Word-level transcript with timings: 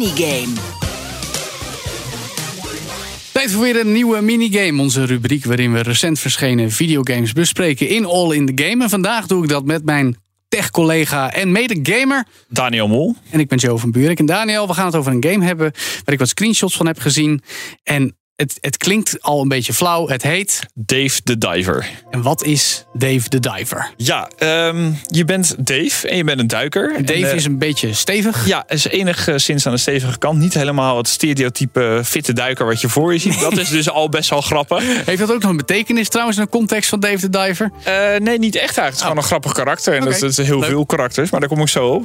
Minigame. 0.00 0.52
Tijd 3.32 3.52
voor 3.52 3.62
weer 3.62 3.80
een 3.80 3.92
nieuwe 3.92 4.20
minigame. 4.20 4.82
Onze 4.82 5.04
rubriek 5.04 5.44
waarin 5.44 5.72
we 5.72 5.80
recent 5.80 6.18
verschenen 6.18 6.70
videogames 6.70 7.32
bespreken 7.32 7.88
in 7.88 8.04
All 8.04 8.34
in 8.34 8.54
the 8.54 8.64
Game. 8.64 8.82
En 8.82 8.90
vandaag 8.90 9.26
doe 9.26 9.42
ik 9.42 9.48
dat 9.48 9.64
met 9.64 9.84
mijn 9.84 10.16
tech-collega 10.48 11.32
en 11.32 11.52
mede-gamer 11.52 12.26
Daniel 12.48 12.88
Mol. 12.88 13.14
En 13.30 13.40
ik 13.40 13.48
ben 13.48 13.58
Joe 13.58 13.78
van 13.78 13.90
Buurik. 13.90 14.18
En 14.18 14.26
Daniel, 14.26 14.66
we 14.66 14.74
gaan 14.74 14.86
het 14.86 14.94
over 14.94 15.12
een 15.12 15.24
game 15.24 15.44
hebben 15.44 15.72
waar 16.04 16.14
ik 16.14 16.18
wat 16.18 16.28
screenshots 16.28 16.76
van 16.76 16.86
heb 16.86 16.98
gezien. 16.98 17.42
En 17.82 18.16
het, 18.40 18.58
het 18.60 18.76
klinkt 18.76 19.22
al 19.22 19.40
een 19.40 19.48
beetje 19.48 19.72
flauw. 19.72 20.08
Het 20.08 20.22
heet... 20.22 20.60
Dave 20.74 21.22
the 21.22 21.38
Diver. 21.38 21.88
En 22.10 22.22
wat 22.22 22.44
is 22.44 22.84
Dave 22.92 23.28
the 23.28 23.40
Diver? 23.40 23.92
Ja, 23.96 24.30
um, 24.38 24.98
je 25.06 25.24
bent 25.24 25.66
Dave 25.66 26.08
en 26.08 26.16
je 26.16 26.24
bent 26.24 26.40
een 26.40 26.46
duiker. 26.46 26.94
En 26.96 27.04
Dave 27.04 27.20
en, 27.20 27.26
uh, 27.26 27.34
is 27.34 27.44
een 27.44 27.58
beetje 27.58 27.94
stevig. 27.94 28.46
Ja, 28.46 28.64
is 28.68 28.86
enigszins 28.86 29.66
aan 29.66 29.72
de 29.72 29.78
stevige 29.78 30.18
kant. 30.18 30.38
Niet 30.38 30.54
helemaal 30.54 30.96
het 30.96 31.08
stereotype 31.08 32.02
fitte 32.04 32.32
duiker 32.32 32.66
wat 32.66 32.80
je 32.80 32.88
voor 32.88 33.12
je 33.12 33.18
ziet. 33.18 33.40
Dat 33.50 33.58
is 33.58 33.68
dus 33.68 33.90
al 33.90 34.08
best 34.08 34.30
wel 34.30 34.40
grappig. 34.40 35.04
Heeft 35.04 35.18
dat 35.18 35.32
ook 35.32 35.42
nog 35.42 35.50
een 35.50 35.56
betekenis 35.56 36.08
trouwens 36.08 36.38
in 36.38 36.44
de 36.44 36.50
context 36.50 36.88
van 36.88 37.00
Dave 37.00 37.18
the 37.18 37.30
Diver? 37.30 37.70
Uh, 37.78 37.84
nee, 38.18 38.38
niet 38.38 38.54
echt 38.54 38.78
eigenlijk. 38.78 38.86
Het 38.86 38.94
is 38.94 39.00
oh. 39.00 39.02
gewoon 39.02 39.16
een 39.16 39.22
grappig 39.22 39.52
karakter. 39.52 39.92
En 39.92 39.98
okay. 39.98 40.12
dat, 40.12 40.20
dat, 40.20 40.30
is 40.38 40.46
heel 40.46 40.58
Leuk. 40.58 40.68
veel 40.68 40.86
karakters, 40.86 41.30
maar 41.30 41.40
daar 41.40 41.48
kom 41.48 41.60
ik 41.60 41.68
zo 41.68 41.88
op. 41.88 42.02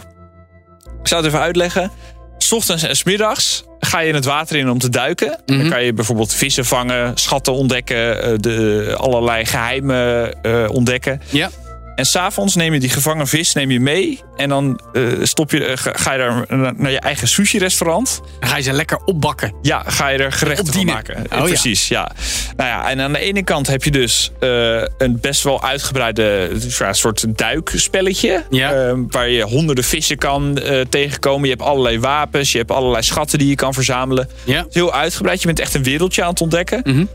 Ik 1.01 1.07
zal 1.07 1.17
het 1.17 1.27
even 1.27 1.39
uitleggen. 1.39 1.91
S 2.37 2.51
ochtends 2.51 2.83
en 2.83 2.95
s 2.95 3.03
middags 3.03 3.63
ga 3.85 3.99
je 3.99 4.07
in 4.07 4.15
het 4.15 4.25
water 4.25 4.55
in 4.55 4.69
om 4.69 4.79
te 4.79 4.89
duiken. 4.89 5.27
Mm 5.27 5.35
-hmm. 5.45 5.57
Dan 5.57 5.69
kan 5.69 5.83
je 5.83 5.93
bijvoorbeeld 5.93 6.33
vissen 6.33 6.65
vangen, 6.65 7.11
schatten 7.15 7.53
ontdekken, 7.53 8.41
de, 8.41 8.93
allerlei 8.97 9.45
geheimen 9.45 10.33
uh, 10.43 10.69
ontdekken. 10.69 11.21
Ja. 11.29 11.49
En 11.95 12.05
s'avonds 12.05 12.55
neem 12.55 12.73
je 12.73 12.79
die 12.79 12.89
gevangen 12.89 13.27
vis 13.27 13.53
neem 13.53 13.71
je 13.71 13.79
mee. 13.79 14.21
En 14.35 14.49
dan 14.49 14.79
uh, 14.93 15.23
stop 15.23 15.51
je, 15.51 15.59
uh, 15.59 15.71
ga 15.75 16.13
je 16.13 16.17
daar 16.17 16.45
naar 16.75 16.91
je 16.91 16.99
eigen 16.99 17.27
sushi-restaurant. 17.27 18.21
Dan 18.39 18.49
ga 18.49 18.57
je 18.57 18.63
ze 18.63 18.71
lekker 18.71 18.97
opbakken. 19.05 19.53
Ja, 19.61 19.83
ga 19.85 20.07
je 20.07 20.17
er 20.17 20.31
gerechten 20.31 20.73
van 20.73 20.85
maken. 20.85 21.23
Oh, 21.33 21.43
Precies, 21.43 21.87
ja. 21.87 22.11
ja. 22.15 22.23
Nou 22.55 22.69
ja, 22.69 22.89
en 22.89 23.01
aan 23.01 23.13
de 23.13 23.19
ene 23.19 23.43
kant 23.43 23.67
heb 23.67 23.83
je 23.83 23.91
dus 23.91 24.31
uh, 24.39 24.83
een 24.97 25.19
best 25.21 25.43
wel 25.43 25.63
uitgebreide 25.63 26.51
soort 26.91 27.37
duikspelletje. 27.37 28.43
Ja. 28.49 28.95
waar 29.09 29.29
je 29.29 29.41
honderden 29.41 29.83
vissen 29.83 30.17
kan 30.17 30.59
tegenkomen. 30.89 31.43
Je 31.43 31.55
hebt 31.55 31.67
allerlei 31.67 31.99
wapens. 31.99 32.51
Je 32.51 32.57
hebt 32.57 32.71
allerlei 32.71 33.03
schatten 33.03 33.39
die 33.39 33.47
je 33.47 33.55
kan 33.55 33.73
verzamelen. 33.73 34.29
Ja. 34.43 34.57
Het 34.57 34.67
is 34.67 34.73
heel 34.73 34.93
uitgebreid. 34.93 35.39
Je 35.41 35.47
bent 35.47 35.59
echt 35.59 35.73
een 35.73 35.83
wereldje 35.83 36.23
aan 36.23 36.29
het 36.29 36.41
ontdekken. 36.41 36.81
Mm 36.83 36.93
-hmm. 36.93 37.09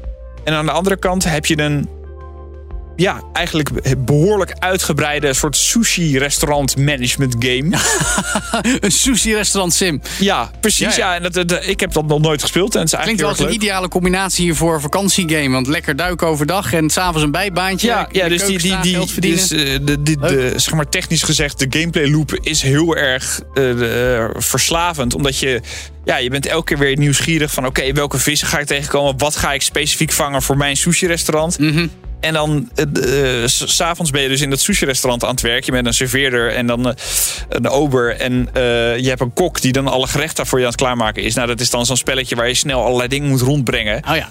En 0.45 0.55
aan 0.55 0.67
de 0.67 0.73
andere 0.73 0.97
kant 0.97 1.25
heb 1.25 1.47
je 1.47 1.59
een 1.59 1.89
ja, 2.97 3.23
eigenlijk 3.33 3.71
behoorlijk 4.05 4.53
uitgebreide 4.59 5.35
soort 5.35 5.57
sushi-restaurant 5.57 6.77
management 6.77 7.35
game. 7.39 7.77
een 8.81 8.93
sushi-restaurant 8.93 9.75
sim. 9.75 10.01
Ja, 10.19 10.51
precies. 10.61 10.97
Ja, 10.97 11.07
ja. 11.07 11.11
ja. 11.11 11.15
En 11.15 11.23
dat, 11.23 11.49
dat, 11.49 11.67
ik 11.67 11.81
heb 11.81 11.93
dat 11.93 12.07
nog 12.07 12.21
nooit 12.21 12.41
gespeeld. 12.41 12.75
En 12.75 12.81
het 12.81 12.93
is 12.93 12.99
Klinkt 12.99 13.21
wel 13.21 13.31
als 13.31 13.39
een 13.39 13.53
ideale 13.53 13.89
combinatie 13.89 14.45
hier 14.45 14.55
voor 14.55 14.75
een 14.75 14.81
vakantiegame. 14.81 15.49
Want 15.49 15.67
lekker 15.67 15.97
duiken 15.97 16.27
overdag 16.27 16.73
en 16.73 16.91
s'avonds 16.91 17.23
een 17.23 17.31
bijbaantje. 17.31 17.87
Ja, 17.87 18.09
ja 18.13 18.29
dus 18.29 18.45
die, 18.45 18.59
die, 18.59 18.81
die, 18.81 19.21
dus, 19.21 19.53
uh, 19.53 19.79
de, 19.83 20.03
die, 20.03 20.19
de, 20.19 20.53
zeg 20.57 20.75
maar 20.75 20.89
technisch 20.89 21.23
gezegd, 21.23 21.59
de 21.59 21.79
gameplay 21.79 22.11
loop 22.11 22.39
is 22.43 22.63
heel 22.63 22.97
erg 22.97 23.41
uh, 23.55 23.69
uh, 23.69 24.25
verslavend. 24.33 25.15
Omdat 25.15 25.39
je 25.39 25.61
ja, 26.05 26.17
je 26.17 26.31
bent 26.31 26.47
elke 26.47 26.65
keer 26.65 26.79
weer 26.79 26.97
nieuwsgierig 26.97 27.51
van... 27.51 27.67
oké, 27.67 27.81
okay, 27.81 27.95
welke 27.95 28.19
vissen 28.19 28.49
ga 28.49 28.59
ik 28.59 28.67
tegenkomen? 28.67 29.19
Wat 29.19 29.37
ga 29.37 29.53
ik 29.53 29.63
specifiek 29.63 30.13
vangen 30.13 30.43
voor 30.43 30.57
mijn 30.57 30.77
sushi-restaurant? 30.77 31.59
Mm 31.59 31.73
-hmm. 31.73 31.91
En 32.21 32.33
dan, 32.33 32.71
uh, 33.07 33.47
s'avonds 33.47 34.11
ben 34.11 34.23
je 34.23 34.29
dus 34.29 34.41
in 34.41 34.51
dat 34.51 34.61
sushi-restaurant 34.61 35.25
aan 35.25 35.31
het 35.31 35.41
werk. 35.41 35.65
Je 35.65 35.73
bent 35.73 35.87
een 35.87 35.95
serveerder 35.95 36.55
en 36.55 36.67
dan 36.67 36.87
uh, 36.87 36.93
een 37.49 37.69
ober. 37.69 38.17
En 38.17 38.49
je 39.03 39.09
hebt 39.09 39.21
een 39.21 39.33
kok 39.33 39.61
die 39.61 39.73
dan 39.73 39.89
alle 39.89 40.07
gerechten 40.07 40.47
voor 40.47 40.59
je 40.59 40.65
aan 40.65 40.71
het 40.71 40.81
klaarmaken 40.81 41.23
is. 41.23 41.35
Nou, 41.35 41.47
dat 41.47 41.61
is 41.61 41.71
dan 41.71 41.87
zo'n 41.87 41.97
spelletje 41.97 42.37
waar 42.37 42.49
je 42.49 42.55
snel 42.55 42.85
allerlei 42.85 43.09
dingen 43.09 43.29
moet 43.29 43.41
rondbrengen. 43.41 44.03
Oh 44.09 44.17
ja. 44.17 44.29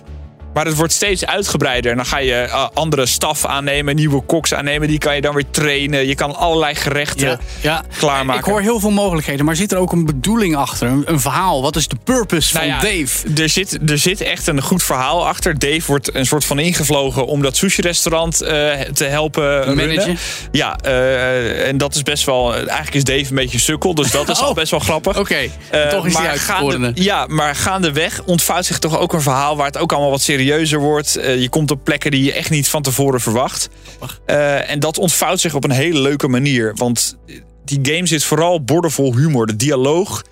Maar 0.53 0.65
het 0.65 0.75
wordt 0.75 0.93
steeds 0.93 1.25
uitgebreider. 1.25 1.91
En 1.91 1.97
dan 1.97 2.05
ga 2.05 2.19
je 2.19 2.45
uh, 2.47 2.67
andere 2.73 3.05
staf 3.05 3.45
aannemen, 3.45 3.95
nieuwe 3.95 4.21
koks 4.21 4.53
aannemen. 4.53 4.87
Die 4.87 4.97
kan 4.97 5.15
je 5.15 5.21
dan 5.21 5.33
weer 5.33 5.49
trainen. 5.51 6.07
Je 6.07 6.15
kan 6.15 6.35
allerlei 6.35 6.75
gerechten 6.75 7.27
ja, 7.27 7.39
ja. 7.61 7.83
klaarmaken. 7.97 8.41
Ik 8.41 8.47
hoor 8.47 8.61
heel 8.61 8.79
veel 8.79 8.91
mogelijkheden. 8.91 9.45
Maar 9.45 9.55
zit 9.55 9.71
er 9.71 9.77
ook 9.77 9.91
een 9.91 10.05
bedoeling 10.05 10.55
achter? 10.55 10.87
Een, 10.87 11.03
een 11.05 11.19
verhaal? 11.19 11.61
Wat 11.61 11.75
is 11.75 11.87
de 11.87 11.95
purpose 12.03 12.53
nou 12.53 12.65
van 12.65 12.75
ja, 12.75 12.81
Dave? 12.81 13.41
Er 13.41 13.49
zit, 13.49 13.79
er 13.89 13.97
zit 13.97 14.21
echt 14.21 14.47
een 14.47 14.61
goed 14.61 14.83
verhaal 14.83 15.27
achter. 15.27 15.59
Dave 15.59 15.81
wordt 15.85 16.15
een 16.15 16.25
soort 16.25 16.45
van 16.45 16.59
ingevlogen 16.59 17.25
om 17.25 17.41
dat 17.41 17.57
sushi-restaurant 17.57 18.41
uh, 18.41 18.49
te 18.93 19.05
helpen 19.05 19.75
managen. 19.75 20.17
Ja, 20.51 20.77
uh, 20.85 21.67
en 21.67 21.77
dat 21.77 21.95
is 21.95 22.03
best 22.03 22.25
wel... 22.25 22.53
Eigenlijk 22.53 22.93
is 22.93 23.03
Dave 23.03 23.25
een 23.29 23.35
beetje 23.35 23.59
sukkel. 23.59 23.95
Dus 23.95 24.11
dat 24.11 24.29
is 24.29 24.39
oh. 24.41 24.45
al 24.45 24.53
best 24.53 24.71
wel 24.71 24.79
grappig. 24.79 25.19
Oké, 25.19 25.49
okay. 25.71 25.89
toch 25.89 26.05
is 26.05 26.15
die 26.15 26.27
uitgekorene. 26.27 26.91
Ja, 26.95 27.25
maar 27.27 27.55
gaandeweg 27.55 28.21
ontvouwt 28.25 28.65
zich 28.65 28.79
toch 28.79 28.99
ook 28.99 29.13
een 29.13 29.21
verhaal... 29.21 29.57
waar 29.57 29.65
het 29.65 29.77
ook 29.77 29.91
allemaal 29.91 30.09
wat 30.09 30.21
serieuzer 30.39 30.79
wordt. 30.79 31.17
Uh, 31.17 31.41
je 31.41 31.49
komt 31.49 31.71
op 31.71 31.83
plekken 31.83 32.11
die 32.11 32.23
je 32.23 32.33
echt 32.33 32.49
niet 32.49 32.67
van 32.67 32.81
tevoren 32.81 33.21
verwacht. 33.21 33.69
Uh, 34.27 34.69
en 34.69 34.79
dat 34.79 34.97
ontvouwt 34.97 35.39
zich 35.39 35.53
op 35.53 35.63
een 35.63 35.71
hele 35.71 35.99
leuke 35.99 36.27
manier. 36.27 36.75
Want 36.75 37.17
die 37.65 37.79
game 37.81 38.07
zit 38.07 38.23
vooral 38.23 38.63
bordenvol 38.63 39.15
humor. 39.15 39.45
De 39.45 39.55
dialoog, 39.55 40.23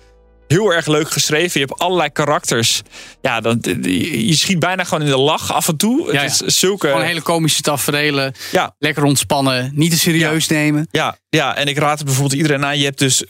heel 0.46 0.72
erg 0.72 0.86
leuk 0.86 1.10
geschreven. 1.10 1.60
Je 1.60 1.66
hebt 1.66 1.80
allerlei 1.80 2.10
karakters. 2.10 2.82
Ja, 3.20 3.40
dan, 3.40 3.58
je 3.82 4.34
schiet 4.34 4.58
bijna 4.58 4.84
gewoon 4.84 5.04
in 5.04 5.10
de 5.10 5.18
lach 5.18 5.52
af 5.52 5.68
en 5.68 5.76
toe. 5.76 6.12
Ja, 6.12 6.22
het 6.22 6.42
is 6.46 6.58
zulke... 6.58 6.86
Gewoon 6.86 7.02
hele 7.02 7.22
komische 7.22 7.62
tafereelen. 7.62 8.34
Ja. 8.52 8.74
Lekker 8.78 9.04
ontspannen. 9.04 9.70
Niet 9.74 9.90
te 9.90 9.98
serieus 9.98 10.46
ja. 10.46 10.54
nemen. 10.54 10.88
Ja, 10.90 11.18
ja, 11.28 11.56
en 11.56 11.66
ik 11.66 11.78
raad 11.78 11.98
het 11.98 12.06
bijvoorbeeld 12.06 12.40
iedereen 12.40 12.64
aan. 12.64 12.78
Je 12.78 12.84
hebt 12.84 12.98
dus 12.98 13.24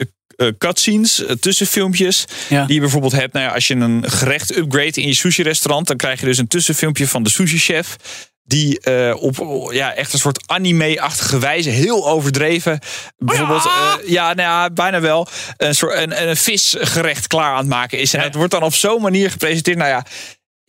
cutscenes, 0.58 1.20
uh, 1.20 1.30
tussenfilmpjes. 1.30 2.24
Ja. 2.48 2.64
Die 2.64 2.74
je 2.74 2.80
bijvoorbeeld 2.80 3.12
hebt. 3.12 3.32
Nou 3.32 3.46
ja, 3.46 3.52
als 3.52 3.66
je 3.66 3.74
een 3.74 4.10
gerecht 4.10 4.56
upgrade 4.56 5.00
in 5.00 5.06
je 5.06 5.14
sushi-restaurant, 5.14 5.86
dan 5.86 5.96
krijg 5.96 6.20
je 6.20 6.26
dus 6.26 6.38
een 6.38 6.48
tussenfilmpje 6.48 7.08
van 7.08 7.22
de 7.22 7.30
sushi-chef. 7.30 7.96
Die 8.44 8.80
uh, 8.84 9.22
op 9.22 9.68
ja, 9.72 9.94
echt 9.94 10.12
een 10.12 10.18
soort 10.18 10.42
anime-achtige 10.46 11.38
wijze, 11.38 11.70
heel 11.70 12.08
overdreven. 12.08 12.78
Bijvoorbeeld, 13.18 13.62
ja, 13.62 13.98
ja 14.06 14.34
nou 14.34 14.48
ja, 14.48 14.70
bijna 14.70 15.00
wel. 15.00 15.28
Een, 15.56 15.74
soort, 15.74 15.94
een, 15.94 16.28
een 16.28 16.36
visgerecht 16.36 17.26
klaar 17.26 17.52
aan 17.52 17.58
het 17.58 17.68
maken 17.68 17.98
is. 17.98 18.14
En 18.14 18.20
het 18.20 18.34
wordt 18.34 18.52
dan 18.52 18.62
op 18.62 18.74
zo'n 18.74 19.02
manier 19.02 19.30
gepresenteerd. 19.30 19.76
Nou 19.76 19.90
ja, 19.90 20.04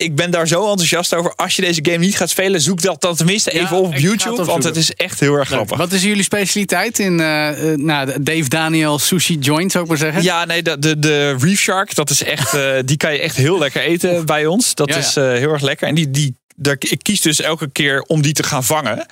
ik 0.00 0.14
ben 0.14 0.30
daar 0.30 0.48
zo 0.48 0.70
enthousiast 0.70 1.14
over. 1.14 1.32
Als 1.34 1.56
je 1.56 1.62
deze 1.62 1.80
game 1.82 1.98
niet 1.98 2.16
gaat 2.16 2.30
spelen, 2.30 2.60
zoek 2.60 2.82
dat 2.82 3.00
dan 3.00 3.16
tenminste 3.16 3.50
even 3.50 3.76
op 3.76 3.94
YouTube. 3.94 4.44
Want 4.44 4.64
het 4.64 4.76
is 4.76 4.94
echt 4.94 5.20
heel 5.20 5.34
erg 5.34 5.48
grappig. 5.48 5.76
Wat 5.76 5.92
is 5.92 6.02
jullie 6.02 6.22
specialiteit 6.22 6.98
in 6.98 7.18
uh, 7.18 7.64
uh, 7.64 7.76
nou, 7.76 8.22
Dave 8.22 8.48
Daniel 8.48 8.98
Sushi 8.98 9.38
Joint, 9.38 9.72
zou 9.72 9.84
ik 9.84 9.90
maar 9.90 9.98
zeggen? 9.98 10.22
Ja, 10.22 10.44
nee, 10.44 10.62
de, 10.62 10.78
de, 10.78 10.98
de 10.98 11.36
Reef 11.38 11.60
Shark, 11.60 11.94
dat 11.94 12.10
is 12.10 12.22
echt, 12.22 12.54
uh, 12.54 12.78
die 12.84 12.96
kan 12.96 13.12
je 13.12 13.18
echt 13.18 13.36
heel 13.36 13.58
lekker 13.58 13.82
eten 13.82 14.26
bij 14.26 14.46
ons. 14.46 14.74
Dat 14.74 14.88
Ja, 14.88 14.96
is 14.96 15.14
heel 15.14 15.52
erg 15.52 15.62
lekker. 15.62 15.88
En 15.88 15.94
die, 15.94 16.10
die, 16.10 16.34
daar, 16.56 16.76
ik 16.78 17.02
kies 17.02 17.20
dus 17.20 17.40
elke 17.40 17.70
keer 17.70 18.00
om 18.00 18.22
die 18.22 18.32
te 18.32 18.42
gaan 18.42 18.64
vangen. 18.64 19.06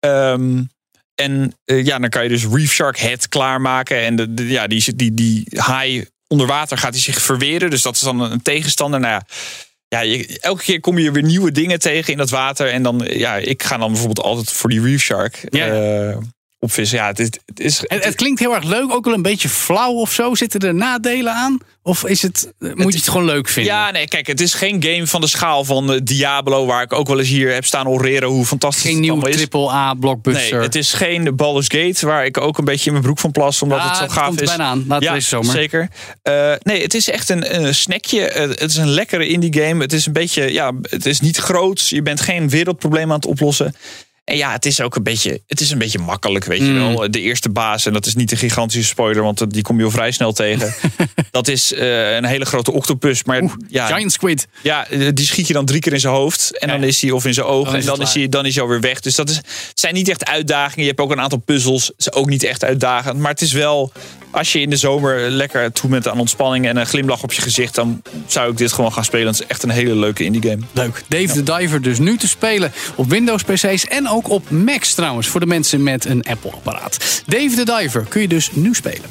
Um, 0.00 0.70
en 1.14 1.54
ja, 1.64 1.98
dan 1.98 2.08
kan 2.08 2.22
je 2.22 2.28
dus 2.28 2.44
Reef 2.44 2.72
Shark 2.72 2.98
Head 2.98 3.28
klaarmaken. 3.28 4.00
En 4.00 4.16
de, 4.16 4.34
de, 4.34 4.48
ja, 4.48 4.66
die, 4.66 4.94
die, 4.94 5.14
die 5.14 5.46
haai 5.56 6.06
onder 6.26 6.46
water 6.46 6.78
gaat 6.78 6.92
hij 6.92 7.02
zich 7.02 7.22
verweren. 7.22 7.70
Dus 7.70 7.82
dat 7.82 7.94
is 7.94 8.00
dan 8.00 8.20
een 8.20 8.42
tegenstander. 8.42 9.00
Nou 9.00 9.12
ja, 9.12 9.26
ja, 9.90 10.00
je, 10.00 10.38
elke 10.40 10.62
keer 10.62 10.80
kom 10.80 10.98
je 10.98 11.10
weer 11.10 11.22
nieuwe 11.22 11.52
dingen 11.52 11.78
tegen 11.78 12.12
in 12.12 12.18
dat 12.18 12.30
water. 12.30 12.68
En 12.68 12.82
dan, 12.82 13.06
ja, 13.08 13.36
ik 13.36 13.62
ga 13.62 13.76
dan 13.76 13.88
bijvoorbeeld 13.88 14.26
altijd 14.26 14.50
voor 14.50 14.70
die 14.70 14.82
Reef 14.82 15.00
Shark 15.02 15.46
Ja. 15.48 15.66
uh, 16.08 16.16
opvissen. 16.60 16.98
Ja, 16.98 17.06
het 17.06 17.18
is, 17.18 17.28
het 17.46 17.60
is, 17.60 17.84
Het, 17.86 18.04
het 18.04 18.14
klinkt 18.14 18.40
heel 18.40 18.54
erg 18.54 18.64
leuk, 18.64 18.92
ook 18.92 19.04
wel 19.04 19.14
een 19.14 19.22
beetje 19.22 19.48
flauw 19.48 19.92
of 19.92 20.12
zo. 20.12 20.34
Zitten 20.34 20.60
er 20.60 20.74
nadelen 20.74 21.32
aan? 21.32 21.58
Of 21.82 22.04
is 22.04 22.22
het, 22.22 22.52
eh, 22.58 22.74
moet 22.74 22.92
je 22.92 22.98
het 22.98 23.08
gewoon 23.08 23.24
leuk 23.24 23.48
vinden? 23.48 23.72
Ja, 23.72 23.90
nee, 23.90 24.08
kijk, 24.08 24.26
het 24.26 24.40
is 24.40 24.54
geen 24.54 24.82
game 24.82 25.06
van 25.06 25.20
de 25.20 25.26
schaal 25.26 25.64
van 25.64 25.92
uh, 25.92 26.00
Diablo, 26.02 26.66
waar 26.66 26.82
ik 26.82 26.92
ook 26.92 27.06
wel 27.08 27.18
eens 27.18 27.28
hier 27.28 27.52
heb 27.52 27.64
staan 27.64 27.88
oreren 27.88 28.28
hoe 28.28 28.44
fantastisch 28.44 28.82
Geen 28.82 28.92
het 28.92 29.00
nieuw 29.00 29.12
allemaal 29.12 29.30
is. 29.30 29.36
triple-A 29.36 29.94
blockbuster. 29.94 30.56
Nee, 30.56 30.66
het 30.66 30.74
is 30.74 30.92
geen 30.92 31.36
Baldur's 31.36 31.66
Gate, 31.68 32.06
waar 32.06 32.24
ik 32.24 32.38
ook 32.38 32.58
een 32.58 32.64
beetje 32.64 32.86
in 32.86 32.92
mijn 32.92 33.04
broek 33.04 33.18
van 33.18 33.30
plas, 33.30 33.62
omdat 33.62 33.82
het 33.82 33.96
zo 33.96 34.08
gaaf 34.08 34.26
komt 34.26 34.40
is. 34.40 34.48
bijna 34.48 34.64
aan, 34.64 34.84
laat 34.88 35.02
ja, 35.02 35.12
deze 35.12 35.28
zomer. 35.28 35.52
zeker. 35.52 35.88
Uh, 36.28 36.52
nee, 36.62 36.82
het 36.82 36.94
is 36.94 37.08
echt 37.08 37.28
een, 37.28 37.64
een 37.64 37.74
snackje. 37.74 38.34
Uh, 38.34 38.40
het 38.40 38.70
is 38.70 38.76
een 38.76 38.90
lekkere 38.90 39.28
indie 39.28 39.62
game. 39.62 39.82
Het 39.82 39.92
is 39.92 40.06
een 40.06 40.12
beetje, 40.12 40.52
ja, 40.52 40.72
het 40.82 41.06
is 41.06 41.20
niet 41.20 41.36
groot. 41.36 41.88
Je 41.88 42.02
bent 42.02 42.20
geen 42.20 42.48
wereldprobleem 42.48 43.08
aan 43.10 43.16
het 43.16 43.26
oplossen. 43.26 43.74
En 44.30 44.36
ja, 44.36 44.52
het 44.52 44.66
is 44.66 44.80
ook 44.80 44.96
een 44.96 45.02
beetje, 45.02 45.40
het 45.46 45.60
is 45.60 45.70
een 45.70 45.78
beetje 45.78 45.98
makkelijk, 45.98 46.44
weet 46.44 46.58
je 46.58 46.64
Mm. 46.64 46.94
wel. 46.96 47.10
De 47.10 47.20
eerste 47.20 47.48
baas, 47.48 47.86
en 47.86 47.92
dat 47.92 48.06
is 48.06 48.14
niet 48.14 48.30
een 48.30 48.36
gigantische 48.38 48.88
spoiler, 48.88 49.22
want 49.22 49.50
die 49.52 49.62
kom 49.62 49.78
je 49.78 49.84
al 49.84 49.90
vrij 49.90 50.10
snel 50.10 50.32
tegen. 50.32 50.74
dat 51.30 51.48
is 51.48 51.72
eh, 51.72 52.14
een 52.14 52.24
hele 52.24 52.44
grote 52.44 52.72
octopus. 52.72 53.24
Maar 53.24 53.42
ja, 53.68 53.86
Giant 53.86 54.12
Squid. 54.12 54.48
ja, 54.62 54.86
die 55.14 55.26
schiet 55.26 55.46
je 55.46 55.52
dan 55.52 55.64
drie 55.64 55.80
keer 55.80 55.92
in 55.92 56.00
zijn 56.00 56.14
hoofd. 56.14 56.58
En 56.58 56.68
dan 56.68 56.82
is 56.82 57.00
hij 57.00 57.10
of 57.10 57.24
in 57.24 57.34
zijn 57.34 57.46
is 57.46 57.72
en 57.72 57.84
dan 57.84 58.00
is, 58.00 58.14
hij, 58.14 58.28
dan 58.28 58.46
is 58.46 58.54
hij 58.54 58.62
alweer 58.62 58.80
weg. 58.80 59.00
Dus 59.00 59.14
dat 59.14 59.30
is, 59.30 59.36
het 59.36 59.46
zijn 59.74 59.94
niet 59.94 60.08
echt 60.08 60.24
uitdagingen. 60.26 60.80
Je 60.82 60.88
hebt 60.88 61.00
ook 61.00 61.10
een 61.10 61.20
aantal 61.20 61.38
puzzels. 61.38 61.86
Het 61.86 61.94
is 61.98 62.12
ook 62.12 62.28
niet 62.28 62.42
echt 62.42 62.64
uitdagend. 62.64 63.18
Maar 63.18 63.30
het 63.30 63.40
is 63.40 63.52
wel, 63.52 63.92
als 64.30 64.52
je 64.52 64.60
in 64.60 64.70
de 64.70 64.76
zomer 64.76 65.30
lekker 65.30 65.72
toe 65.72 65.90
bent 65.90 66.08
aan 66.08 66.18
ontspanning 66.18 66.66
en 66.66 66.76
een 66.76 66.86
glimlach 66.86 67.22
op 67.22 67.32
je 67.32 67.42
gezicht, 67.42 67.74
dan 67.74 68.02
zou 68.26 68.50
ik 68.50 68.56
dit 68.56 68.72
gewoon 68.72 68.92
gaan 68.92 69.04
spelen. 69.04 69.26
Het 69.26 69.40
is 69.40 69.46
echt 69.46 69.62
een 69.62 69.70
hele 69.70 69.94
leuke 69.94 70.24
indie 70.24 70.42
game. 70.42 70.62
Leuk. 70.72 71.02
Dave 71.08 71.42
the 71.42 71.42
Diver 71.42 71.82
dus 71.82 71.98
nu 71.98 72.16
te 72.16 72.28
spelen 72.28 72.72
op 72.94 73.08
Windows 73.10 73.42
PC's 73.42 73.84
en 73.84 74.08
ook 74.08 74.19
op 74.28 74.50
Macs 74.50 74.94
trouwens 74.94 75.28
voor 75.28 75.40
de 75.40 75.46
mensen 75.46 75.82
met 75.82 76.04
een 76.04 76.24
Apple 76.24 76.52
apparaat. 76.52 77.22
Dave 77.26 77.64
the 77.64 77.64
Diver 77.64 78.04
kun 78.04 78.20
je 78.20 78.28
dus 78.28 78.52
nu 78.52 78.74
spelen. 78.74 79.10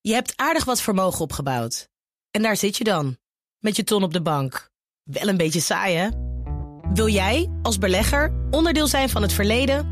Je 0.00 0.14
hebt 0.14 0.32
aardig 0.36 0.64
wat 0.64 0.80
vermogen 0.80 1.20
opgebouwd. 1.20 1.88
En 2.30 2.42
daar 2.42 2.56
zit 2.56 2.76
je 2.76 2.84
dan, 2.84 3.16
met 3.58 3.76
je 3.76 3.84
ton 3.84 4.02
op 4.02 4.12
de 4.12 4.22
bank. 4.22 4.70
Wel 5.02 5.28
een 5.28 5.36
beetje 5.36 5.60
saai, 5.60 5.96
hè? 5.96 6.08
Wil 6.94 7.08
jij, 7.08 7.50
als 7.62 7.78
belegger, 7.78 8.32
onderdeel 8.50 8.86
zijn 8.86 9.08
van 9.08 9.22
het 9.22 9.32
verleden 9.32 9.91